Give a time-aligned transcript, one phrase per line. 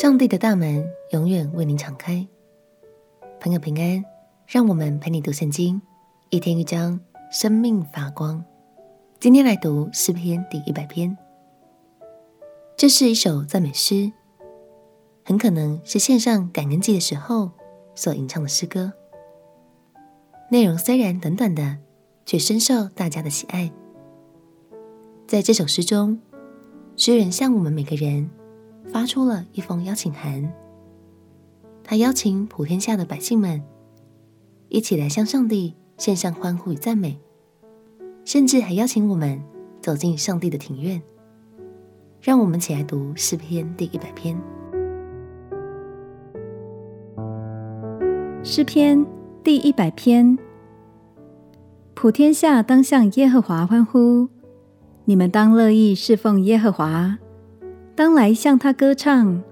[0.00, 2.24] 上帝的大门永远为您敞开。
[3.40, 4.04] 朋友平安，
[4.46, 5.82] 让我们陪你读圣经，
[6.30, 7.00] 一天一章，
[7.32, 8.44] 生命发光。
[9.18, 11.18] 今天来读诗篇第一百篇。
[12.76, 14.12] 这是一首赞美诗，
[15.24, 17.50] 很可能是献上感恩祭的时候
[17.96, 18.92] 所吟唱的诗歌。
[20.48, 21.76] 内容虽然短短的，
[22.24, 23.72] 却深受大家的喜爱。
[25.26, 26.20] 在这首诗中，
[26.96, 28.30] 诗人向我们每个人
[28.92, 30.52] 发出了一封邀请函。
[31.84, 33.62] 他邀请普天下的百姓们
[34.68, 37.18] 一起来向上帝献上欢呼与赞美，
[38.24, 39.40] 甚至还邀请我们
[39.80, 41.00] 走进上帝的庭院。
[42.20, 44.36] 让我们一起来读诗篇第一百篇。
[48.42, 49.06] 诗篇
[49.42, 50.38] 第一百篇：
[51.94, 54.28] 普天下当向耶和华欢呼，
[55.04, 57.18] 你们当乐意侍奉耶和华，
[57.98, 59.42] 当来向他歌唱。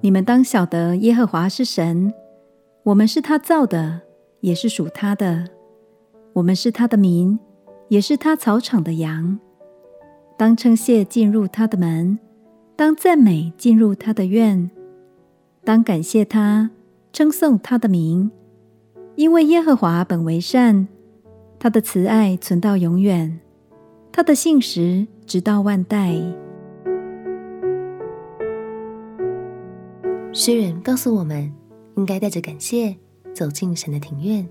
[0.00, 2.14] 你们当晓得耶和华是神，
[2.84, 4.02] 我们是他造的，
[4.38, 5.48] 也是属他的。
[6.34, 7.36] 我们是他的民，
[7.88, 9.40] 也是他草场的羊。
[10.36, 12.20] 当称谢进入他的门，
[12.76, 14.70] 当赞美进入他的院，
[15.64, 16.70] 当感谢他，
[17.12, 18.30] 称颂他的名，
[19.16, 20.86] 因为耶和华本为善，
[21.58, 23.40] 他的慈爱存到永远，
[24.12, 26.14] 他的信实直到万代。
[30.38, 31.50] 诗人告诉我们，
[31.96, 32.94] 应该带着感谢
[33.34, 34.46] 走进神的庭院，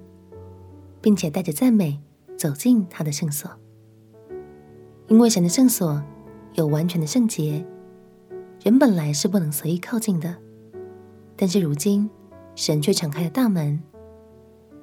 [0.99, 2.01] 并且带着赞美
[2.35, 3.47] 走进他的圣所。
[5.09, 6.03] 因为神的圣所
[6.55, 7.63] 有完全的圣洁，
[8.63, 10.35] 人本来是不能随意靠近的。
[11.35, 12.09] 但是如今，
[12.55, 13.79] 神却敞开了大门，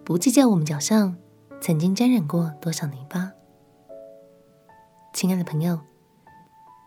[0.04, 1.16] 不计较我们脚上
[1.60, 3.32] 曾经沾染过多少泥巴。
[5.12, 5.80] 亲爱的朋友，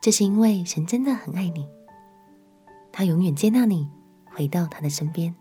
[0.02, 1.68] 这是因为神真的很爱你，
[2.94, 3.90] 他永远接纳你
[4.36, 5.34] 回到他的身边。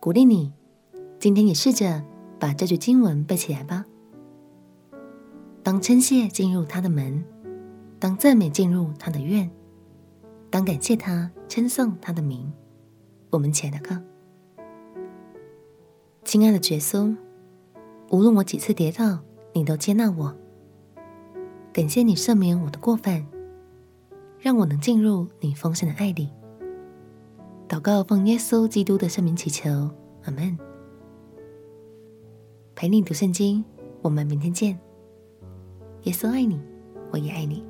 [0.00, 0.50] 鼓励你，
[1.18, 2.02] 今天也试着
[2.40, 3.84] 把这句经文背起来吧。
[5.62, 7.22] 当称谢进入他的门，
[7.98, 9.50] 当赞美进入他的院，
[10.48, 12.50] 当感谢他，称颂他的名，
[13.28, 14.00] 我们起来祷告。
[16.24, 17.14] 亲爱的耶稣，
[18.10, 19.18] 无论我几次跌倒，
[19.52, 20.34] 你都接纳我。
[21.74, 23.26] 感谢你赦免我的过犯，
[24.38, 26.30] 让我能进入你丰盛的爱里。
[27.76, 29.68] 祷告奉耶稣基督的圣名祈求，
[30.24, 30.56] 阿门。
[32.74, 33.62] 陪你读圣经，
[34.00, 34.78] 我们明天见。
[36.04, 36.58] 耶稣爱你，
[37.10, 37.62] 我也爱你。